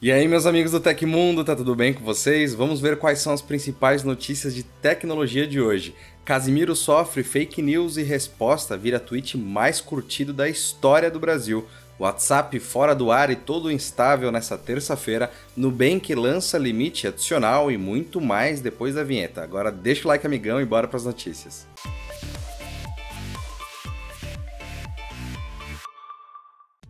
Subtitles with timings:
[0.00, 2.54] E aí, meus amigos do Tecmundo, tá tudo bem com vocês?
[2.54, 5.92] Vamos ver quais são as principais notícias de tecnologia de hoje.
[6.24, 11.66] Casimiro sofre fake news e resposta vira tweet mais curtido da história do Brasil.
[11.98, 15.32] WhatsApp fora do ar e todo instável nessa terça-feira.
[15.56, 19.42] Nubank lança limite adicional e muito mais depois da vinheta.
[19.42, 21.66] Agora deixa o like, amigão, e bora para as notícias.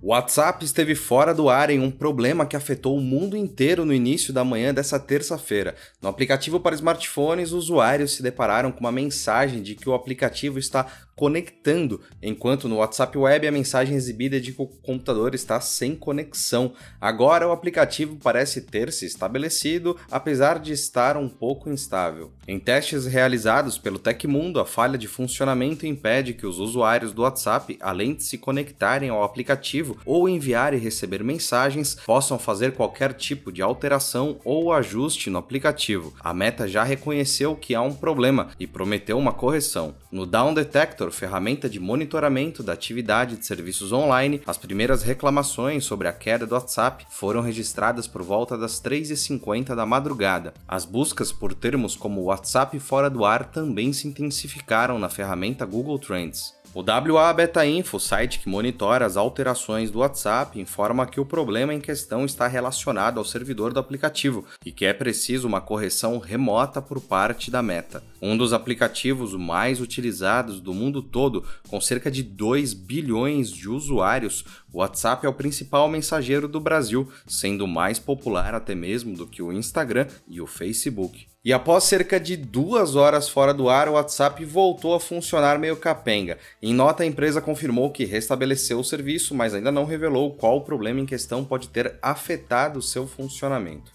[0.08, 3.92] O WhatsApp esteve fora do ar em um problema que afetou o mundo inteiro no
[3.92, 5.74] início da manhã dessa terça-feira.
[6.00, 10.86] No aplicativo para smartphones, usuários se depararam com uma mensagem de que o aplicativo está
[11.18, 15.96] conectando, enquanto no WhatsApp Web a mensagem exibida é de que o computador está sem
[15.96, 16.72] conexão.
[17.00, 22.32] Agora o aplicativo parece ter se estabelecido, apesar de estar um pouco instável.
[22.46, 27.76] Em testes realizados pelo Tecmundo, a falha de funcionamento impede que os usuários do WhatsApp,
[27.80, 33.50] além de se conectarem ao aplicativo ou enviar e receber mensagens, possam fazer qualquer tipo
[33.50, 36.14] de alteração ou ajuste no aplicativo.
[36.20, 39.96] A Meta já reconheceu que há um problema e prometeu uma correção.
[40.12, 46.08] No Down Detector, ferramenta de monitoramento da atividade de serviços online, as primeiras reclamações sobre
[46.08, 50.54] a queda do WhatsApp foram registradas por volta das 3h50 da madrugada.
[50.66, 55.98] As buscas por termos como WhatsApp fora do ar também se intensificaram na ferramenta Google
[55.98, 56.57] Trends.
[56.78, 61.74] O WA Beta Info, site que monitora as alterações do WhatsApp, informa que o problema
[61.74, 66.80] em questão está relacionado ao servidor do aplicativo e que é preciso uma correção remota
[66.80, 68.00] por parte da Meta.
[68.22, 74.44] Um dos aplicativos mais utilizados do mundo todo, com cerca de 2 bilhões de usuários,
[74.72, 79.42] o WhatsApp é o principal mensageiro do Brasil, sendo mais popular até mesmo do que
[79.42, 81.26] o Instagram e o Facebook.
[81.48, 85.78] E após cerca de duas horas fora do ar, o WhatsApp voltou a funcionar meio
[85.78, 86.36] capenga.
[86.62, 90.60] Em nota, a empresa confirmou que restabeleceu o serviço, mas ainda não revelou qual o
[90.60, 93.90] problema em questão pode ter afetado seu funcionamento.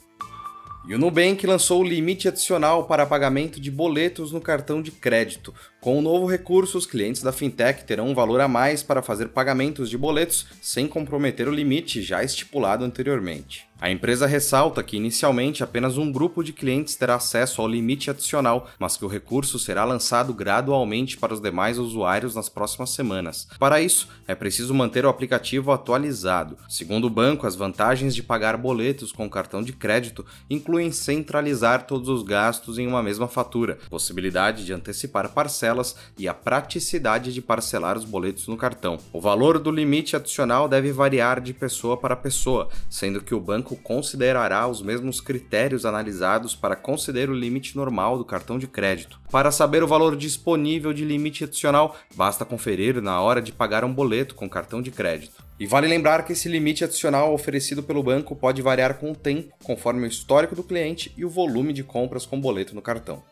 [0.87, 5.53] E o Nubank lançou o limite adicional para pagamento de boletos no cartão de crédito.
[5.79, 9.27] Com o novo recurso, os clientes da fintech terão um valor a mais para fazer
[9.27, 13.67] pagamentos de boletos sem comprometer o limite já estipulado anteriormente.
[13.83, 18.69] A empresa ressalta que inicialmente apenas um grupo de clientes terá acesso ao limite adicional,
[18.79, 23.45] mas que o recurso será lançado gradualmente para os demais usuários nas próximas semanas.
[23.59, 26.57] Para isso, é preciso manter o aplicativo atualizado.
[26.69, 32.07] Segundo o banco, as vantagens de pagar boletos com cartão de crédito incluem centralizar todos
[32.07, 37.97] os gastos em uma mesma fatura, possibilidade de antecipar parcelas e a praticidade de parcelar
[37.97, 38.97] os boletos no cartão.
[39.11, 43.72] O valor do limite adicional deve variar de pessoa para pessoa, sendo que o banco
[43.73, 49.19] banco considerará os mesmos critérios analisados para conceder o limite normal do cartão de crédito.
[49.31, 53.93] Para saber o valor disponível de limite adicional, basta conferir na hora de pagar um
[53.93, 55.43] boleto com cartão de crédito.
[55.59, 59.53] E vale lembrar que esse limite adicional oferecido pelo banco pode variar com o tempo,
[59.63, 63.23] conforme o histórico do cliente e o volume de compras com boleto no cartão.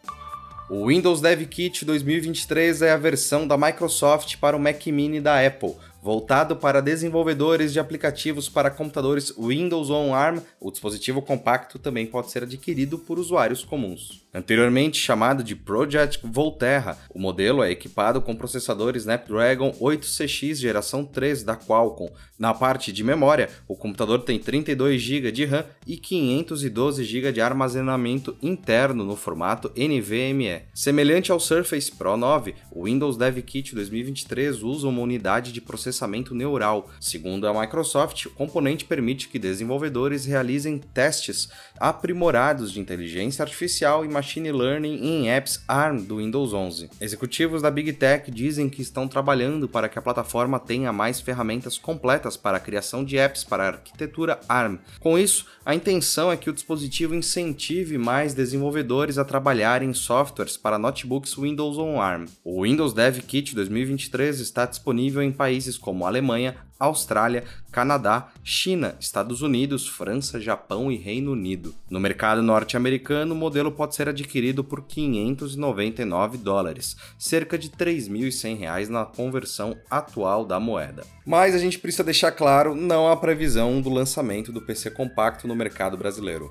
[0.69, 5.46] O Windows Dev Kit 2023 é a versão da Microsoft para o Mac Mini da
[5.46, 10.41] Apple, voltado para desenvolvedores de aplicativos para computadores Windows on ARM.
[10.59, 14.22] O dispositivo compacto também pode ser adquirido por usuários comuns.
[14.34, 21.44] Anteriormente chamado de Project Volterra, o modelo é equipado com processador Snapdragon 8CX geração 3
[21.44, 22.09] da Qualcomm.
[22.39, 27.41] Na parte de memória, o computador tem 32 GB de RAM e 512 GB de
[27.41, 30.63] armazenamento interno no formato NVMe.
[30.73, 35.91] Semelhante ao Surface Pro 9, o Windows Dev Kit 2023 usa uma unidade de processamento
[36.34, 36.90] neural.
[37.00, 44.07] Segundo a Microsoft, o componente permite que desenvolvedores realizem testes aprimorados de inteligência artificial e
[44.07, 46.90] Machine Learning em apps ARM do Windows 11.
[47.00, 51.78] Executivos da Big Tech dizem que estão trabalhando para que a plataforma tenha mais ferramentas
[51.78, 54.78] completas para a criação de apps para a arquitetura ARM.
[55.00, 60.57] Com isso, a intenção é que o dispositivo incentive mais desenvolvedores a trabalhar em softwares
[60.57, 62.25] para notebooks Windows on ARM.
[62.44, 69.42] O Windows Dev Kit 2023 está disponível em países como Alemanha, Austrália, Canadá, China, Estados
[69.42, 71.75] Unidos, França, Japão e Reino Unido.
[71.89, 78.89] No mercado norte-americano, o modelo pode ser adquirido por 599 dólares, cerca de 3.100 reais
[78.89, 81.04] na conversão atual da moeda.
[81.25, 85.56] Mas a gente precisa deixar claro, não há previsão do lançamento do PC compacto no
[85.56, 86.50] mercado brasileiro.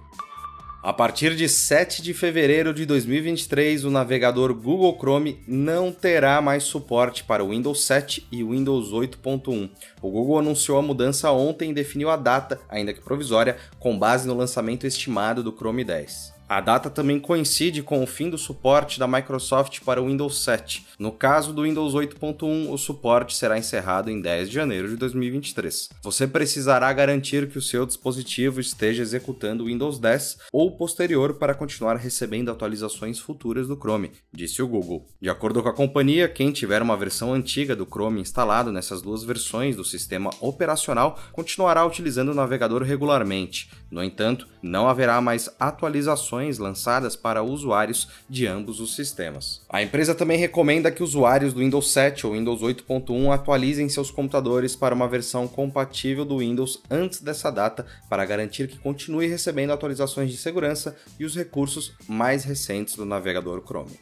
[0.83, 6.63] A partir de 7 de fevereiro de 2023, o navegador Google Chrome não terá mais
[6.63, 9.69] suporte para o Windows 7 e Windows 8.1.
[10.01, 14.27] O Google anunciou a mudança ontem e definiu a data, ainda que provisória, com base
[14.27, 16.40] no lançamento estimado do Chrome 10.
[16.51, 20.85] A data também coincide com o fim do suporte da Microsoft para o Windows 7.
[20.99, 25.91] No caso do Windows 8.1, o suporte será encerrado em 10 de janeiro de 2023.
[26.03, 31.55] Você precisará garantir que o seu dispositivo esteja executando o Windows 10 ou posterior para
[31.55, 35.07] continuar recebendo atualizações futuras do Chrome, disse o Google.
[35.23, 39.23] De acordo com a companhia, quem tiver uma versão antiga do Chrome instalado nessas duas
[39.23, 43.71] versões do sistema operacional continuará utilizando o navegador regularmente.
[43.89, 49.61] No entanto, não haverá mais atualizações lançadas para usuários de ambos os sistemas.
[49.69, 54.75] A empresa também recomenda que usuários do Windows 7 ou Windows 8.1 atualizem seus computadores
[54.75, 60.31] para uma versão compatível do Windows antes dessa data para garantir que continue recebendo atualizações
[60.31, 63.99] de segurança e os recursos mais recentes do navegador Chrome.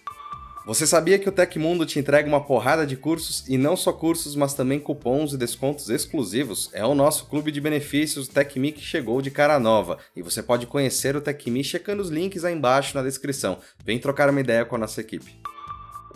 [0.68, 4.36] Você sabia que o Tecmundo te entrega uma porrada de cursos e não só cursos,
[4.36, 6.68] mas também cupons e descontos exclusivos?
[6.74, 10.66] É o nosso clube de benefícios TecMe que chegou de cara nova e você pode
[10.66, 13.60] conhecer o TecMe checando os links aí embaixo na descrição.
[13.82, 15.40] Vem trocar uma ideia com a nossa equipe.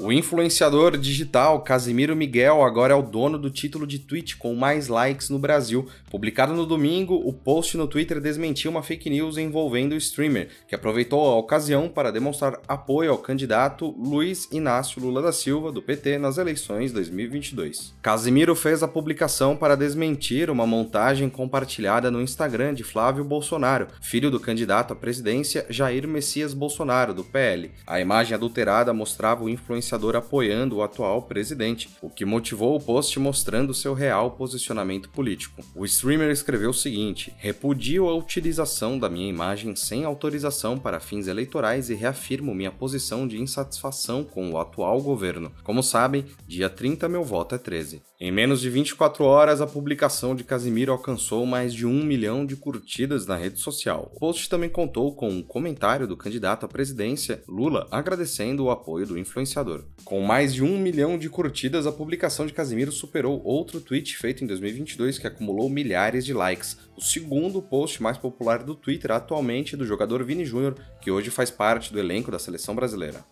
[0.02, 4.88] O influenciador digital Casimiro Miguel agora é o dono do título de tweet com mais
[4.88, 5.88] likes no Brasil.
[6.10, 10.74] Publicado no domingo, o post no Twitter desmentiu uma fake news envolvendo o streamer, que
[10.74, 16.18] aproveitou a ocasião para demonstrar apoio ao candidato Luiz Inácio Lula da Silva, do PT,
[16.18, 17.94] nas eleições 2022.
[18.02, 24.32] Casimiro fez a publicação para desmentir uma montagem compartilhada no Instagram de Flávio Bolsonaro, filho
[24.32, 27.70] do candidato à presidência Jair Messias Bolsonaro, do PL.
[27.86, 32.80] A imagem adulterada mostrava o influenciador influenciador apoiando o atual presidente, o que motivou o
[32.80, 35.62] post mostrando seu real posicionamento político.
[35.74, 41.26] O streamer escreveu o seguinte: Repudio a utilização da minha imagem sem autorização para fins
[41.26, 45.52] eleitorais e reafirmo minha posição de insatisfação com o atual governo.
[45.62, 48.02] Como sabem, dia 30 meu voto é 13.
[48.24, 52.54] Em menos de 24 horas, a publicação de Casimiro alcançou mais de um milhão de
[52.54, 54.12] curtidas na rede social.
[54.14, 59.08] O post também contou com um comentário do candidato à presidência, Lula, agradecendo o apoio
[59.08, 59.86] do influenciador.
[60.04, 64.44] Com mais de um milhão de curtidas, a publicação de Casimiro superou outro tweet feito
[64.44, 69.76] em 2022 que acumulou milhares de likes, o segundo post mais popular do Twitter atualmente
[69.76, 73.24] do jogador Vini Júnior, que hoje faz parte do elenco da seleção brasileira.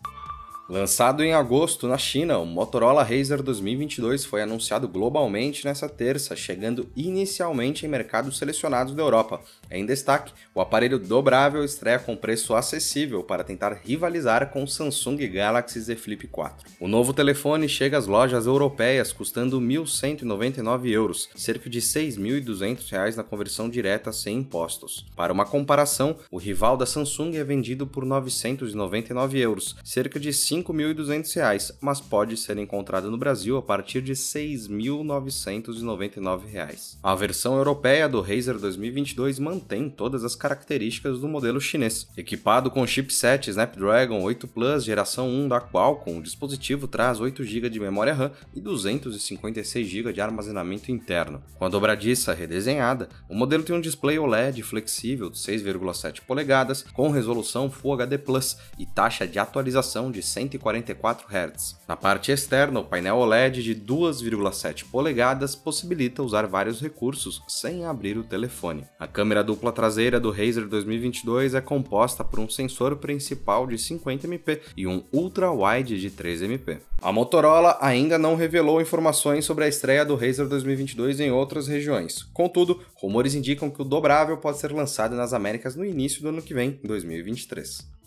[0.70, 6.88] Lançado em agosto na China, o Motorola Razr 2022 foi anunciado globalmente nesta terça, chegando
[6.94, 9.40] inicialmente em mercados selecionados da Europa.
[9.70, 15.28] Em destaque, o aparelho dobrável estreia com preço acessível para tentar rivalizar com o Samsung
[15.28, 16.70] Galaxy Z Flip 4.
[16.80, 23.22] O novo telefone chega às lojas europeias custando 1.199 euros, cerca de 6.200 reais na
[23.22, 25.06] conversão direta sem impostos.
[25.14, 30.70] Para uma comparação, o rival da Samsung é vendido por 999 euros, cerca de 5
[30.72, 36.98] 5.200, mas pode ser encontrado no Brasil a partir de R$ 6.999.
[37.02, 42.08] A versão europeia do Razer 2022 mantém todas as características do modelo chinês.
[42.16, 47.70] Equipado com chipset Snapdragon 8 Plus geração 1 da Qualcomm, o dispositivo traz 8 GB
[47.70, 51.42] de memória RAM e 256 GB de armazenamento interno.
[51.58, 57.10] Com a dobradiça redesenhada, o modelo tem um display OLED flexível de 6,7 polegadas com
[57.10, 61.76] resolução Full HD Plus e taxa de atualização de 100 144 Hz.
[61.86, 68.16] Na parte externa, o painel OLED de 2,7 polegadas possibilita usar vários recursos sem abrir
[68.16, 68.84] o telefone.
[68.98, 74.60] A câmera dupla traseira do Razer 2022 é composta por um sensor principal de 50MP
[74.76, 76.78] e um ultra-wide de 3MP.
[77.02, 82.22] A Motorola ainda não revelou informações sobre a estreia do Razer 2022 em outras regiões.
[82.32, 86.42] Contudo, rumores indicam que o dobrável pode ser lançado nas Américas no início do ano
[86.42, 87.99] que vem, 2023.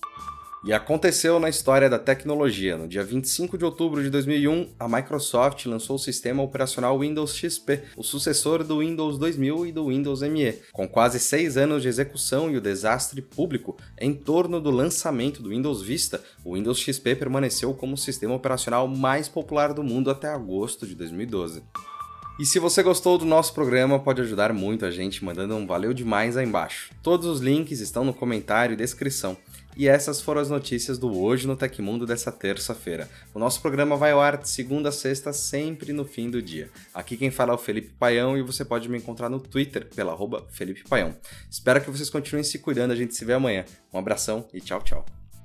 [0.65, 2.77] E aconteceu na história da tecnologia.
[2.77, 7.84] No dia 25 de outubro de 2001, a Microsoft lançou o sistema operacional Windows XP,
[7.98, 10.53] o sucessor do Windows 2000 e do Windows ME.
[10.72, 15.50] Com quase seis anos de execução e o desastre público em torno do lançamento do
[15.50, 20.29] Windows Vista, o Windows XP permaneceu como o sistema operacional mais popular do mundo até
[20.29, 21.62] agosto de 2012.
[22.39, 25.93] E se você gostou do nosso programa, pode ajudar muito a gente mandando um valeu
[25.93, 26.89] demais aí embaixo.
[27.03, 29.38] Todos os links estão no comentário e descrição.
[29.75, 33.10] E essas foram as notícias do Hoje no Tecmundo dessa terça-feira.
[33.34, 36.70] O nosso programa vai ao ar de segunda a sexta, sempre no fim do dia.
[36.94, 40.15] Aqui quem fala é o Felipe Paião e você pode me encontrar no Twitter pela
[40.50, 41.15] Felipe Paião.
[41.50, 43.65] Espero que vocês continuem se cuidando, a gente se vê amanhã.
[43.92, 45.23] Um abração e tchau, tchau.